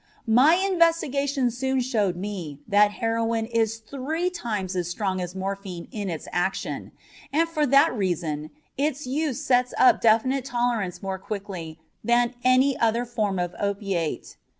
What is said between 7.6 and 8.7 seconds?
that reason